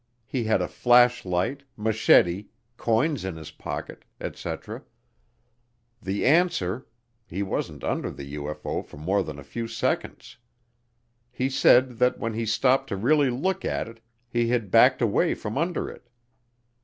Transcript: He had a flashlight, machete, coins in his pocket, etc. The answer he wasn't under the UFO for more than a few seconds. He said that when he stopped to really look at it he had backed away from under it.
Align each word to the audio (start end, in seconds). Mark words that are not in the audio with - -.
He 0.25 0.45
had 0.45 0.63
a 0.63 0.67
flashlight, 0.67 1.61
machete, 1.77 2.47
coins 2.75 3.23
in 3.23 3.35
his 3.35 3.51
pocket, 3.51 4.03
etc. 4.19 4.81
The 6.01 6.25
answer 6.25 6.87
he 7.27 7.43
wasn't 7.43 7.83
under 7.83 8.09
the 8.09 8.33
UFO 8.33 8.83
for 8.83 8.97
more 8.97 9.21
than 9.21 9.37
a 9.37 9.43
few 9.43 9.67
seconds. 9.67 10.37
He 11.29 11.51
said 11.51 11.99
that 11.99 12.17
when 12.17 12.33
he 12.33 12.47
stopped 12.47 12.87
to 12.89 12.95
really 12.95 13.29
look 13.29 13.63
at 13.63 13.87
it 13.87 13.99
he 14.27 14.47
had 14.47 14.71
backed 14.71 15.03
away 15.03 15.35
from 15.35 15.55
under 15.55 15.87
it. 15.87 16.09